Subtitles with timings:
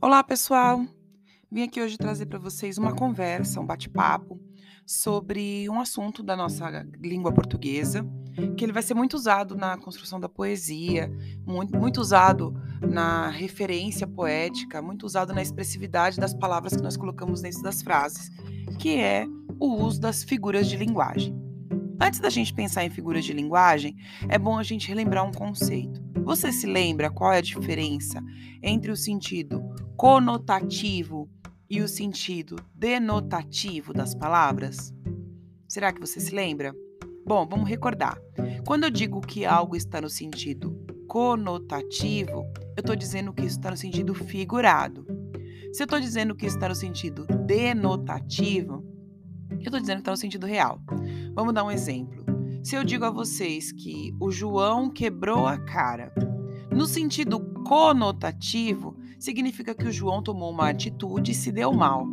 [0.00, 0.86] Olá, pessoal!
[1.50, 4.40] Vim aqui hoje trazer para vocês uma conversa, um bate-papo
[4.86, 8.06] sobre um assunto da nossa língua portuguesa,
[8.56, 11.10] que ele vai ser muito usado na construção da poesia,
[11.44, 17.42] muito, muito usado na referência poética, muito usado na expressividade das palavras que nós colocamos
[17.42, 18.30] dentro das frases,
[18.78, 19.26] que é
[19.58, 21.36] o uso das figuras de linguagem.
[22.00, 23.96] Antes da gente pensar em figuras de linguagem,
[24.28, 26.00] é bom a gente relembrar um conceito.
[26.22, 28.22] Você se lembra qual é a diferença
[28.62, 29.60] entre o sentido
[29.98, 31.28] conotativo
[31.68, 34.94] e o sentido denotativo das palavras?
[35.66, 36.72] Será que você se lembra?
[37.26, 38.16] Bom, vamos recordar.
[38.64, 40.70] Quando eu digo que algo está no sentido
[41.08, 45.04] conotativo, eu estou dizendo que isso está no sentido figurado.
[45.72, 48.86] Se eu estou dizendo que isso está no sentido denotativo,
[49.50, 50.80] eu estou dizendo que está no sentido real.
[51.34, 52.24] Vamos dar um exemplo.
[52.62, 56.14] Se eu digo a vocês que o João quebrou a cara,
[56.70, 62.06] no sentido conotativo, significa que o João tomou uma atitude e se deu mal.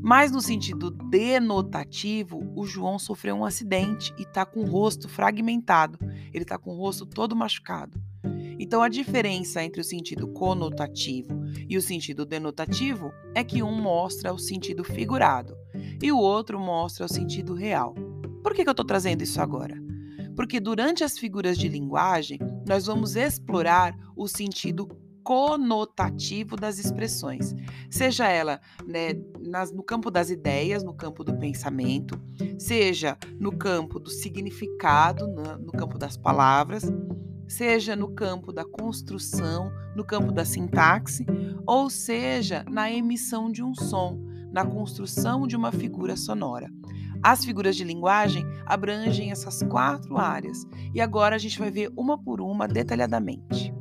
[0.00, 5.98] Mas no sentido denotativo, o João sofreu um acidente e está com o rosto fragmentado.
[6.32, 8.00] Ele está com o rosto todo machucado.
[8.58, 14.32] Então a diferença entre o sentido conotativo e o sentido denotativo é que um mostra
[14.32, 15.56] o sentido figurado
[16.00, 17.94] e o outro mostra o sentido real.
[18.42, 19.76] Por que, que eu estou trazendo isso agora?
[20.36, 24.88] Porque durante as figuras de linguagem, nós vamos explorar o sentido
[25.22, 27.54] conotativo das expressões,
[27.90, 32.20] seja ela né, nas, no campo das ideias, no campo do pensamento,
[32.58, 36.84] seja no campo do significado, no, no campo das palavras,
[37.48, 41.26] seja no campo da construção, no campo da sintaxe,
[41.66, 44.18] ou seja na emissão de um som,
[44.50, 46.70] na construção de uma figura sonora.
[47.22, 52.18] As figuras de linguagem abrangem essas quatro áreas e agora a gente vai ver uma
[52.18, 53.72] por uma detalhadamente.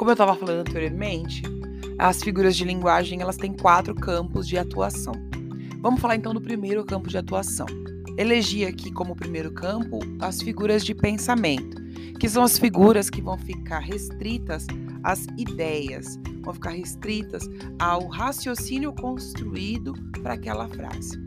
[0.00, 1.42] Como eu estava falando anteriormente,
[1.98, 5.12] as figuras de linguagem elas têm quatro campos de atuação.
[5.78, 7.66] Vamos falar então do primeiro campo de atuação.
[8.16, 11.78] Elegi aqui como primeiro campo as figuras de pensamento
[12.18, 14.66] que são as figuras que vão ficar restritas
[15.02, 17.46] às ideias, vão ficar restritas
[17.78, 21.18] ao raciocínio construído para aquela frase.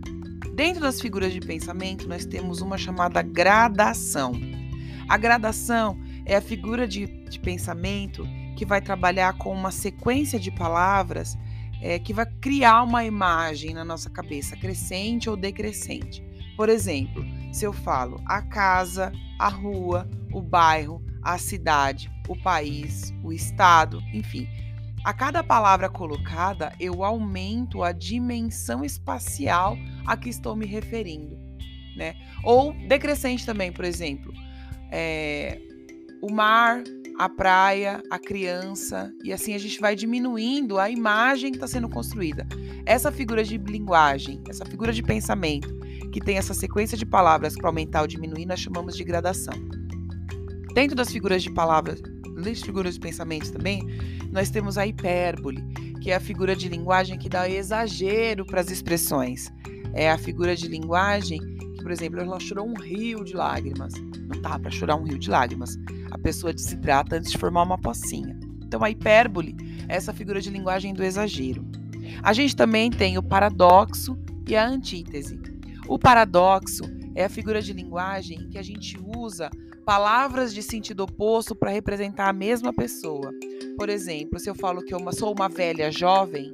[0.55, 4.34] Dentro das figuras de pensamento, nós temos uma chamada gradação.
[5.07, 5.95] A gradação
[6.25, 11.38] é a figura de, de pensamento que vai trabalhar com uma sequência de palavras
[11.81, 16.24] é, que vai criar uma imagem na nossa cabeça, crescente ou decrescente.
[16.56, 23.14] Por exemplo, se eu falo a casa, a rua, o bairro, a cidade, o país,
[23.24, 24.47] o estado, enfim.
[25.03, 31.38] A cada palavra colocada, eu aumento a dimensão espacial a que estou me referindo.
[31.97, 32.16] Né?
[32.44, 34.34] Ou decrescente também, por exemplo,
[34.90, 35.59] é,
[36.22, 36.81] o mar,
[37.23, 41.88] a praia, a criança, e assim a gente vai diminuindo a imagem que está sendo
[41.88, 42.45] construída.
[42.85, 45.73] Essa figura de linguagem, essa figura de pensamento,
[46.11, 49.53] que tem essa sequência de palavras para aumentar ou diminuir, nós chamamos de gradação.
[50.73, 52.01] Dentro das figuras de palavras,
[52.44, 53.81] das figuras de pensamentos também,
[54.29, 55.63] nós temos a hipérbole,
[56.01, 59.50] que é a figura de linguagem que dá exagero para as expressões.
[59.94, 63.94] É a figura de linguagem que, por exemplo, ela chorou um rio de lágrimas.
[64.28, 65.78] Não dá para chorar um rio de lágrimas.
[66.13, 68.40] A pessoa desidrata antes de formar uma pocinha.
[68.62, 69.56] Então, a hipérbole
[69.90, 71.66] é essa figura de linguagem do exagero.
[72.22, 74.16] A gente também tem o paradoxo
[74.47, 75.40] e a antítese.
[75.88, 76.84] O paradoxo
[77.16, 79.50] é a figura de linguagem que a gente usa
[79.84, 83.34] palavras de sentido oposto para representar a mesma pessoa.
[83.75, 86.52] Por exemplo, se eu falo que eu sou uma velha jovem,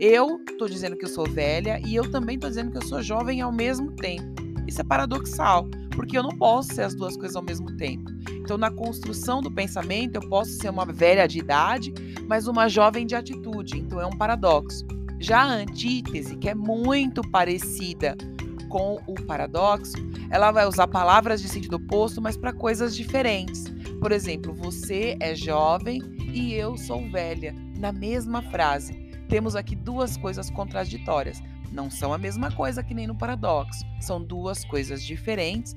[0.00, 3.00] eu estou dizendo que eu sou velha e eu também estou dizendo que eu sou
[3.00, 4.42] jovem ao mesmo tempo.
[4.66, 8.10] Isso é paradoxal, porque eu não posso ser as duas coisas ao mesmo tempo.
[8.50, 11.94] Então, na construção do pensamento, eu posso ser uma velha de idade,
[12.26, 13.78] mas uma jovem de atitude.
[13.78, 14.84] Então, é um paradoxo.
[15.20, 18.16] Já a antítese, que é muito parecida
[18.68, 19.92] com o paradoxo,
[20.30, 23.66] ela vai usar palavras de sentido oposto, mas para coisas diferentes.
[24.00, 26.02] Por exemplo, você é jovem
[26.34, 27.54] e eu sou velha.
[27.78, 28.94] Na mesma frase,
[29.28, 31.40] temos aqui duas coisas contraditórias.
[31.70, 33.86] Não são a mesma coisa que nem no paradoxo.
[34.00, 35.76] São duas coisas diferentes,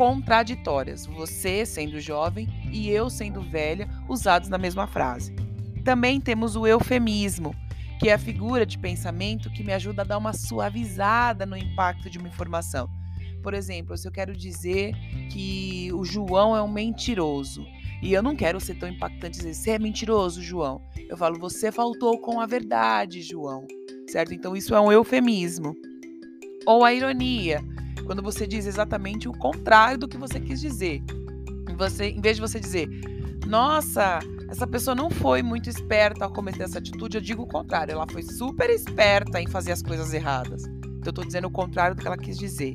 [0.00, 1.04] contraditórias.
[1.04, 5.36] Você sendo jovem e eu sendo velha, usados na mesma frase.
[5.84, 7.54] Também temos o eufemismo
[7.98, 12.08] que é a figura de pensamento que me ajuda a dar uma suavizada no impacto
[12.08, 12.88] de uma informação.
[13.42, 14.94] Por exemplo, se eu quero dizer
[15.30, 17.62] que o João é um mentiroso,
[18.02, 20.80] e eu não quero ser tão impactante dizer, você é mentiroso, João.
[21.10, 23.66] Eu falo, você faltou com a verdade, João.
[24.08, 24.32] Certo?
[24.32, 25.76] Então isso é um eufemismo.
[26.66, 27.62] Ou a ironia,
[28.04, 31.02] quando você diz exatamente o contrário do que você quis dizer.
[31.76, 32.88] Você, em vez de você dizer,
[33.46, 34.18] nossa,
[34.48, 38.06] essa pessoa não foi muito esperta ao cometer essa atitude, eu digo o contrário, ela
[38.10, 40.64] foi super esperta em fazer as coisas erradas.
[40.64, 42.74] Então, eu estou dizendo o contrário do que ela quis dizer.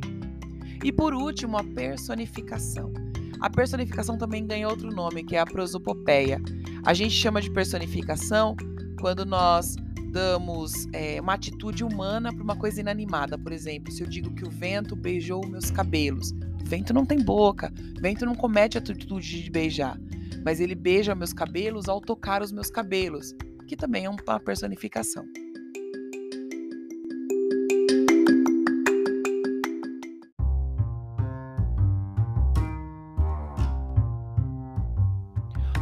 [0.83, 2.91] E por último, a personificação.
[3.39, 6.41] A personificação também ganha outro nome, que é a prosopopeia.
[6.85, 8.55] A gente chama de personificação
[8.99, 9.75] quando nós
[10.15, 13.37] damos é, uma atitude humana para uma coisa inanimada.
[13.37, 16.33] Por exemplo, se eu digo que o vento beijou meus cabelos.
[16.63, 17.69] Vento não tem boca,
[17.99, 19.99] vento não comete a atitude de beijar,
[20.43, 23.35] mas ele beija meus cabelos ao tocar os meus cabelos,
[23.67, 25.25] que também é uma personificação.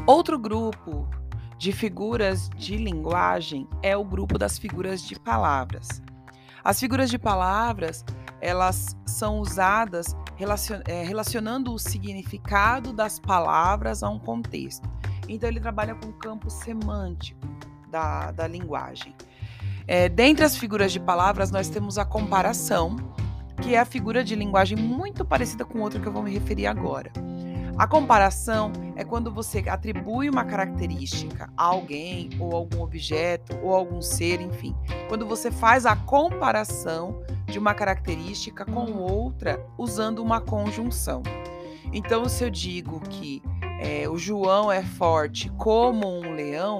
[0.07, 1.07] Outro grupo
[1.63, 6.01] de figuras de linguagem é o grupo das figuras de palavras.
[6.61, 8.03] As figuras de palavras,
[8.41, 10.13] elas são usadas
[10.87, 14.89] eh, relacionando o significado das palavras a um contexto.
[15.29, 17.39] Então, ele trabalha com o campo semântico
[17.89, 19.15] da, da linguagem.
[19.87, 22.97] É, dentre as figuras de palavras, nós temos a comparação,
[23.61, 26.67] que é a figura de linguagem muito parecida com outra que eu vou me referir
[26.67, 27.09] agora.
[27.75, 33.99] A comparação é quando você atribui uma característica a alguém, ou algum objeto, ou algum
[33.99, 34.75] ser, enfim.
[35.09, 41.23] Quando você faz a comparação de uma característica com outra usando uma conjunção.
[41.91, 43.41] Então, se eu digo que
[43.79, 46.79] é, o João é forte como um leão,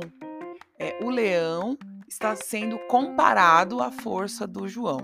[0.77, 1.75] é, o leão
[2.07, 4.99] está sendo comparado à força do João.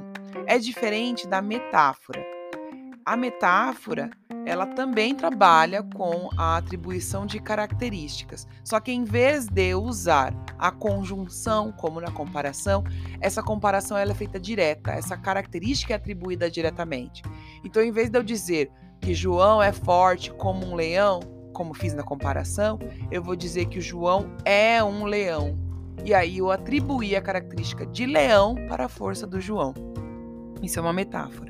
[0.45, 2.38] É diferente da metáfora.
[3.09, 4.11] A metáfora
[4.45, 8.47] ela também trabalha com a atribuição de características.
[8.63, 12.83] Só que em vez de usar a conjunção, como na comparação,
[13.19, 17.23] essa comparação ela é feita direta, essa característica é atribuída diretamente.
[17.63, 18.69] Então, em vez de eu dizer
[19.01, 21.19] que João é forte como um leão,
[21.51, 22.77] como fiz na comparação,
[23.09, 25.57] eu vou dizer que o João é um leão.
[26.05, 29.73] E aí eu atribuí a característica de leão para a força do João.
[30.61, 31.48] Isso é uma metáfora.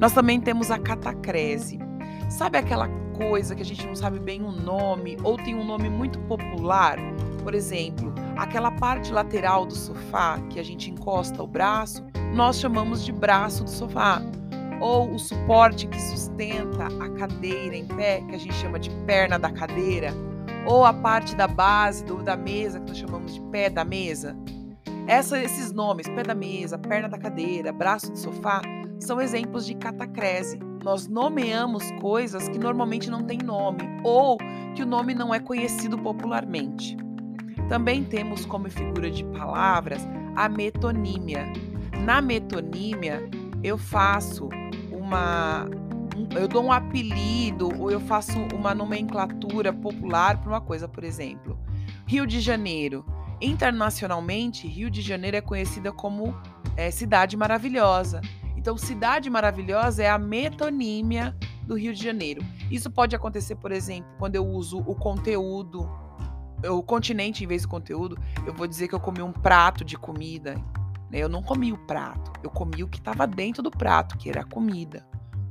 [0.00, 1.78] Nós também temos a catacrese.
[2.30, 5.90] Sabe aquela coisa que a gente não sabe bem o nome ou tem um nome
[5.90, 6.98] muito popular?
[7.42, 13.04] Por exemplo, aquela parte lateral do sofá que a gente encosta o braço, nós chamamos
[13.04, 14.22] de braço do sofá.
[14.80, 19.36] Ou o suporte que sustenta a cadeira em pé, que a gente chama de perna
[19.36, 20.14] da cadeira.
[20.64, 24.36] Ou a parte da base do, da mesa, que nós chamamos de pé da mesa.
[25.08, 28.60] Essa, esses nomes, pé da mesa, perna da cadeira, braço do sofá,
[28.98, 34.38] são exemplos de catacrese nós nomeamos coisas que normalmente não têm nome ou
[34.74, 36.96] que o nome não é conhecido popularmente.
[37.68, 40.00] Também temos como figura de palavras
[40.36, 41.52] a metonímia.
[42.04, 43.28] Na metonímia,
[43.62, 44.48] eu faço
[44.90, 45.66] uma
[46.30, 51.58] eu dou um apelido ou eu faço uma nomenclatura popular para uma coisa, por exemplo,
[52.06, 53.04] Rio de Janeiro.
[53.40, 56.34] Internacionalmente, Rio de Janeiro é conhecida como
[56.76, 58.20] é, cidade maravilhosa.
[58.58, 62.44] Então, cidade maravilhosa é a metonímia do Rio de Janeiro.
[62.68, 65.88] Isso pode acontecer, por exemplo, quando eu uso o conteúdo,
[66.68, 69.96] o continente em vez do conteúdo, eu vou dizer que eu comi um prato de
[69.96, 70.56] comida.
[71.08, 71.20] Né?
[71.20, 74.40] Eu não comi o prato, eu comi o que estava dentro do prato, que era
[74.40, 75.06] a comida,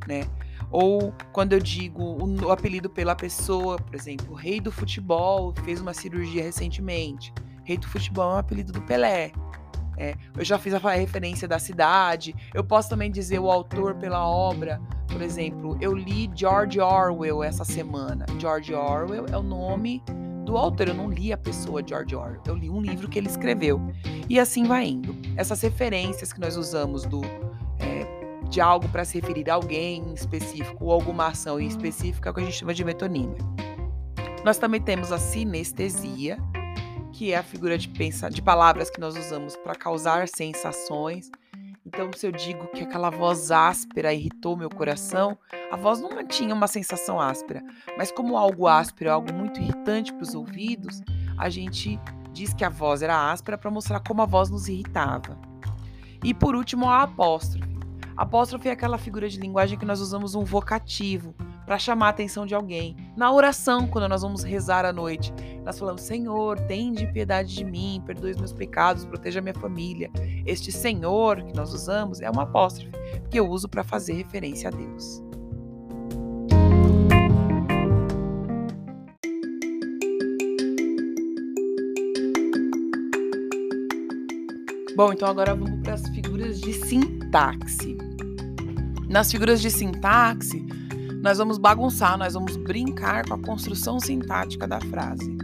[0.06, 0.28] né?
[0.70, 5.54] Ou quando eu digo o, o apelido pela pessoa, por exemplo, o rei do futebol
[5.64, 7.34] fez uma cirurgia recentemente.
[7.64, 9.32] Rei do futebol é um apelido do Pelé.
[9.98, 12.36] É, eu já fiz a referência da cidade.
[12.54, 14.80] Eu posso também dizer o autor pela obra.
[15.08, 18.26] Por exemplo, eu li George Orwell essa semana.
[18.40, 20.04] George Orwell é o nome
[20.46, 20.90] do autor.
[20.90, 22.42] Eu não li a pessoa George Orwell.
[22.46, 23.82] Eu li um livro que ele escreveu.
[24.30, 25.16] E assim vai indo.
[25.36, 27.22] Essas referências que nós usamos do
[27.80, 28.06] é,
[28.50, 32.32] de algo para se referir a alguém em específico ou alguma ação em específica é
[32.32, 33.38] o que a gente chama de metonímia.
[34.44, 36.38] Nós também temos a sinestesia,
[37.18, 41.32] que é a figura de, pensa, de palavras que nós usamos para causar sensações.
[41.84, 45.36] Então, se eu digo que aquela voz áspera irritou meu coração,
[45.72, 47.64] a voz não tinha uma sensação áspera,
[47.98, 51.02] mas como algo áspero é algo muito irritante para os ouvidos,
[51.40, 52.00] a gente
[52.32, 55.40] diz que a voz era áspera para mostrar como a voz nos irritava.
[56.24, 57.76] E por último, a apóstrofe.
[58.16, 61.34] A apóstrofe é aquela figura de linguagem que nós usamos um vocativo
[61.68, 62.96] para chamar a atenção de alguém.
[63.18, 65.34] Na oração, quando nós vamos rezar à noite,
[65.66, 69.54] nós falamos: Senhor, tem de piedade de mim, perdoe os meus pecados, proteja a minha
[69.54, 70.10] família.
[70.46, 72.90] Este Senhor que nós usamos é uma apóstrofe,
[73.30, 75.22] que eu uso para fazer referência a Deus.
[84.96, 87.96] Bom, então agora vamos para as figuras de sintaxe.
[89.08, 90.66] Nas figuras de sintaxe,
[91.28, 95.38] nós vamos bagunçar, nós vamos brincar com a construção sintática da frase.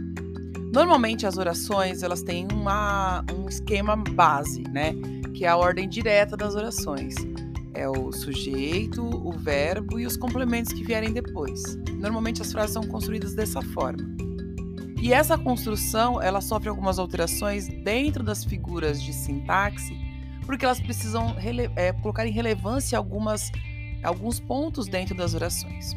[0.72, 4.94] Normalmente as orações elas têm uma, um esquema base, né?
[5.34, 7.14] Que é a ordem direta das orações.
[7.74, 11.76] É o sujeito, o verbo e os complementos que vierem depois.
[12.00, 14.08] Normalmente as frases são construídas dessa forma.
[15.02, 19.94] E essa construção ela sofre algumas alterações dentro das figuras de sintaxe
[20.44, 21.34] porque elas precisam
[21.76, 23.50] é, colocar em relevância algumas,
[24.04, 25.92] alguns pontos dentro das orações.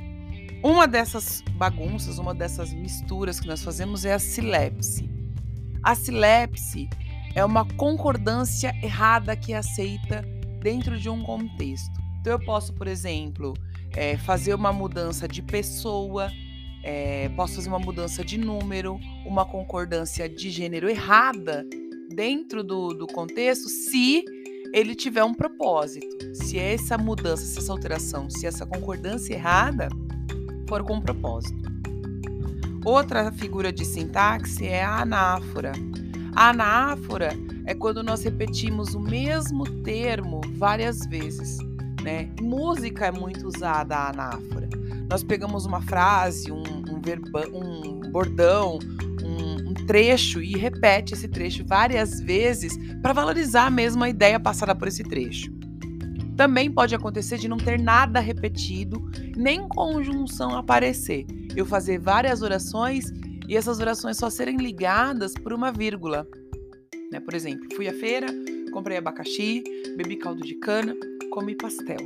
[0.63, 5.09] Uma dessas bagunças, uma dessas misturas que nós fazemos é a silepse.
[5.83, 6.89] A silepse
[7.35, 10.25] é uma concordância errada que é aceita
[10.61, 11.97] dentro de um contexto.
[12.19, 13.53] Então, eu posso, por exemplo,
[13.95, 16.31] é, fazer uma mudança de pessoa,
[16.83, 21.65] é, posso fazer uma mudança de número, uma concordância de gênero errada
[22.13, 24.25] dentro do, do contexto, se
[24.73, 26.35] ele tiver um propósito.
[26.35, 29.89] Se essa mudança, se essa alteração, se essa concordância errada
[30.67, 31.71] for com um propósito.
[32.85, 35.73] Outra figura de sintaxe é a anáfora.
[36.35, 37.29] A anáfora
[37.65, 41.57] é quando nós repetimos o mesmo termo várias vezes.
[42.01, 42.29] Né?
[42.41, 44.69] Música é muito usada a anáfora.
[45.09, 48.79] Nós pegamos uma frase, um, um, verba, um bordão,
[49.87, 55.03] trecho e repete esse trecho várias vezes para valorizar mesmo a ideia passada por esse
[55.03, 55.51] trecho.
[56.35, 59.03] Também pode acontecer de não ter nada repetido,
[59.35, 61.25] nem conjunção aparecer.
[61.55, 63.05] Eu fazer várias orações
[63.47, 66.27] e essas orações só serem ligadas por uma vírgula.
[67.11, 67.19] Né?
[67.19, 68.27] Por exemplo, fui à feira,
[68.71, 69.63] comprei abacaxi,
[69.95, 70.95] bebi caldo de cana,
[71.31, 71.97] comi pastel.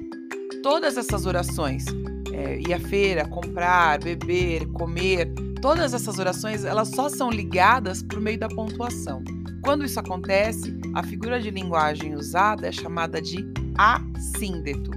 [0.64, 1.84] Todas essas orações,
[2.32, 8.20] é, ir à feira, comprar, beber, comer, Todas essas orações, elas só são ligadas por
[8.20, 9.24] meio da pontuação.
[9.64, 13.46] Quando isso acontece, a figura de linguagem usada é chamada de
[13.78, 14.90] assíndeto.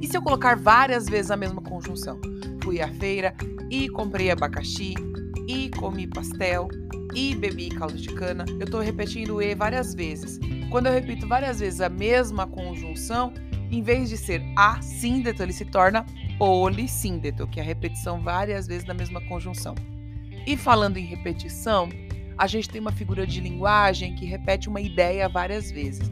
[0.00, 2.18] E se eu colocar várias vezes a mesma conjunção?
[2.64, 3.34] Fui à feira
[3.70, 4.94] e comprei abacaxi,
[5.46, 6.68] e comi pastel,
[7.14, 8.46] e bebi caldo de cana.
[8.58, 10.40] Eu estou repetindo o E várias vezes.
[10.70, 13.34] Quando eu repito várias vezes a mesma conjunção,
[13.70, 16.06] em vez de ser assíndeto, ele se torna
[16.40, 19.74] polissíndeto, que é a repetição várias vezes da mesma conjunção.
[20.46, 21.90] E falando em repetição,
[22.38, 26.10] a gente tem uma figura de linguagem que repete uma ideia várias vezes.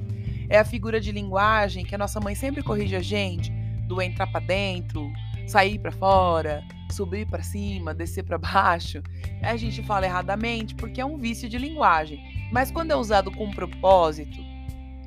[0.51, 3.51] É a figura de linguagem que a nossa mãe sempre corrige a gente,
[3.87, 5.11] do entrar para dentro,
[5.47, 9.03] sair para fora, subir para cima, descer para baixo.
[9.43, 12.21] A gente fala erradamente porque é um vício de linguagem.
[12.53, 14.37] Mas quando é usado com propósito,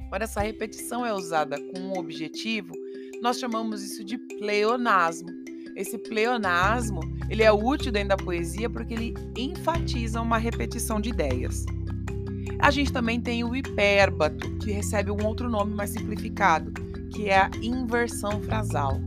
[0.10, 2.74] quando essa repetição é usada com um objetivo,
[3.22, 5.30] nós chamamos isso de pleonasmo.
[5.76, 11.66] Esse pleonasmo, ele é útil dentro da poesia porque ele enfatiza uma repetição de ideias.
[12.60, 16.72] A gente também tem o hipérbato, que recebe um outro nome mais simplificado,
[17.12, 19.00] que é a inversão frasal.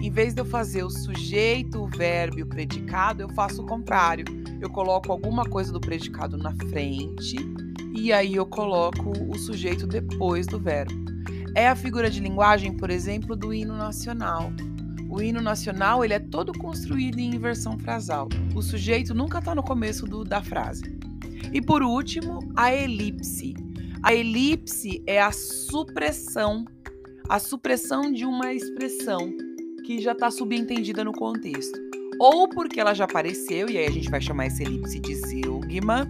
[0.00, 3.66] Em vez de eu fazer o sujeito, o verbo e o predicado, eu faço o
[3.66, 4.24] contrário.
[4.60, 7.36] Eu coloco alguma coisa do predicado na frente
[7.94, 10.99] e aí eu coloco o sujeito depois do verbo.
[11.54, 14.52] É a figura de linguagem, por exemplo, do hino nacional.
[15.08, 18.28] O hino nacional ele é todo construído em inversão frasal.
[18.54, 20.82] O sujeito nunca está no começo do, da frase.
[21.52, 23.54] E por último, a elipse.
[24.02, 26.64] A elipse é a supressão,
[27.28, 29.18] a supressão de uma expressão
[29.84, 31.78] que já está subentendida no contexto.
[32.20, 36.06] Ou porque ela já apareceu, e aí a gente vai chamar essa elipse de zeugma,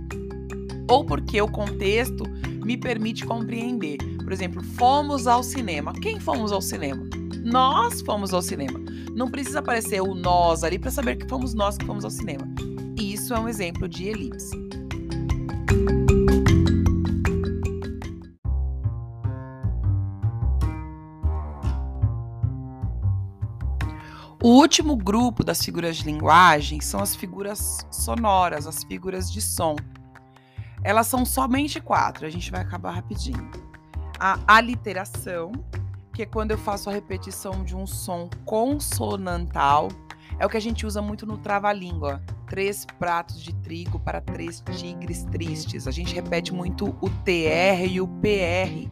[0.91, 2.25] ou porque o contexto
[2.71, 3.99] me permite compreender.
[4.23, 5.93] Por exemplo, fomos ao cinema.
[5.93, 7.03] Quem fomos ao cinema?
[7.43, 8.79] Nós fomos ao cinema.
[9.13, 12.47] Não precisa aparecer o nós ali para saber que fomos nós que fomos ao cinema.
[12.97, 14.57] Isso é um exemplo de elipse.
[24.41, 29.75] O último grupo das figuras de linguagem são as figuras sonoras, as figuras de som.
[30.83, 33.51] Elas são somente quatro, a gente vai acabar rapidinho
[34.21, 35.51] a aliteração,
[36.13, 39.89] que é quando eu faço a repetição de um som consonantal.
[40.39, 42.23] É o que a gente usa muito no trava-língua.
[42.47, 45.89] Três pratos de trigo para três tigres tristes.
[45.89, 48.91] A gente repete muito o TR e o PR,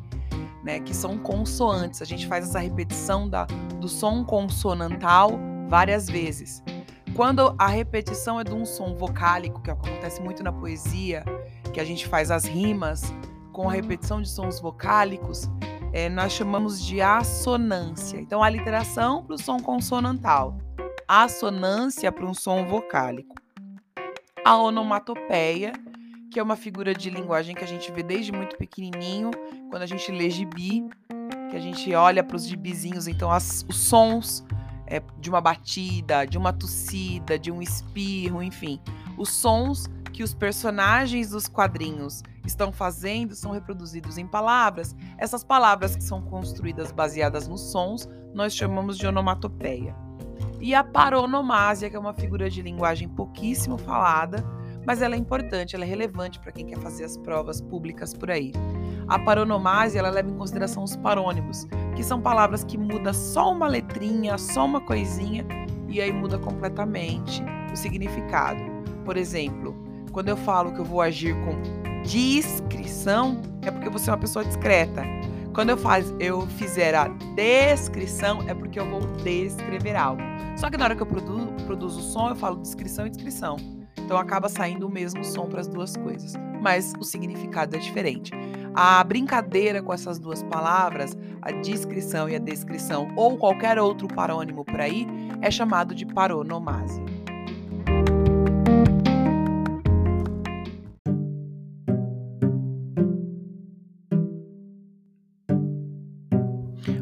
[0.65, 2.01] né, que são consoantes.
[2.01, 3.45] A gente faz essa repetição da,
[3.81, 6.63] do som consonantal várias vezes.
[7.15, 11.25] Quando a repetição é de um som vocálico, que acontece muito na poesia,
[11.79, 13.15] que a gente faz as rimas,
[13.53, 15.49] com a repetição de sons vocálicos,
[15.93, 18.19] é, nós chamamos de assonância.
[18.19, 20.59] Então, a literação para o som consonantal,
[21.07, 23.33] a assonância para um som vocálico.
[24.45, 25.73] A onomatopeia,
[26.33, 29.31] que é uma figura de linguagem que a gente vê desde muito pequenininho,
[29.71, 30.85] quando a gente lê gibi,
[31.49, 34.45] que a gente olha para os gibizinhos, então as, os sons
[34.85, 38.81] é, de uma batida, de uma tossida, de um espirro, enfim,
[39.17, 44.93] os sons que os personagens dos quadrinhos estão fazendo são reproduzidos em palavras.
[45.17, 49.95] Essas palavras que são construídas baseadas nos sons, nós chamamos de onomatopeia.
[50.61, 54.45] E a paronomásia, que é uma figura de linguagem pouquíssimo falada,
[54.85, 58.29] mas ela é importante, ela é relevante para quem quer fazer as provas públicas por
[58.29, 58.51] aí.
[59.07, 63.69] A paronomásia ela leva em consideração os parônimos, que são palavras que mudam só uma
[63.69, 65.47] letrinha, só uma coisinha,
[65.87, 67.41] e aí muda completamente
[67.73, 68.61] o significado.
[69.05, 74.13] Por exemplo, quando eu falo que eu vou agir com discrição, é porque você é
[74.13, 75.03] uma pessoa discreta.
[75.55, 80.23] Quando eu, faz, eu fizer a descrição, é porque eu vou descrever algo.
[80.57, 83.57] Só que na hora que eu produzo, produzo o som, eu falo descrição e descrição.
[83.99, 88.33] Então acaba saindo o mesmo som para as duas coisas, mas o significado é diferente.
[88.75, 94.65] A brincadeira com essas duas palavras, a descrição e a descrição, ou qualquer outro parônimo
[94.65, 95.07] por aí,
[95.43, 97.05] é chamado de paronomásia.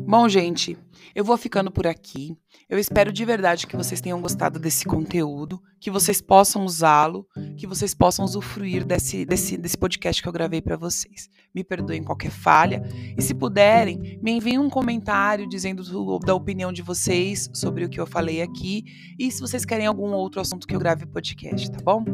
[0.07, 0.77] Bom, gente,
[1.15, 2.37] eu vou ficando por aqui.
[2.69, 7.27] Eu espero de verdade que vocês tenham gostado desse conteúdo, que vocês possam usá-lo,
[7.57, 11.29] que vocês possam usufruir desse, desse, desse podcast que eu gravei para vocês.
[11.55, 12.83] Me perdoem qualquer falha
[13.17, 15.83] e, se puderem, me enviem um comentário dizendo
[16.21, 18.85] da opinião de vocês sobre o que eu falei aqui
[19.19, 22.05] e se vocês querem algum outro assunto que eu grave podcast, tá bom?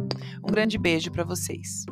[0.42, 1.86] Um grande beijo para vocês.